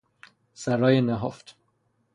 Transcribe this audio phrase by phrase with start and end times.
[0.53, 1.55] سرای نهفت